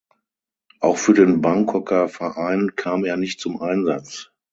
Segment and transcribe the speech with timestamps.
[0.79, 4.31] Auch für den Bangkoker Verein kam er nicht zum Einsatz.